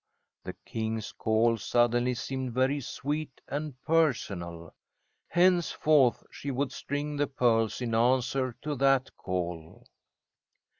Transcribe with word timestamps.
The 0.45 0.55
King's 0.65 1.11
call 1.11 1.59
suddenly 1.59 2.15
seemed 2.15 2.53
very 2.53 2.79
sweet 2.81 3.39
and 3.47 3.79
personal. 3.83 4.73
Henceforth 5.27 6.23
she 6.31 6.49
would 6.49 6.71
string 6.71 7.17
the 7.17 7.27
pearls 7.27 7.81
in 7.81 7.93
answer 7.93 8.55
to 8.63 8.73
that 8.77 9.15
call. 9.15 9.85